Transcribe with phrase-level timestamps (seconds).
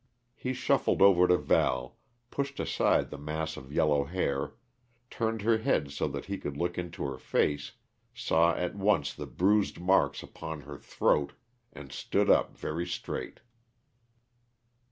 [0.35, 1.95] He shuffled over to Val,
[2.31, 4.55] pushed aside the mass of yellow hair,
[5.11, 7.73] turned her head so that he could look into her face,
[8.11, 11.33] saw at once the bruised marks upon her throat,
[11.71, 13.41] and stood up very straight.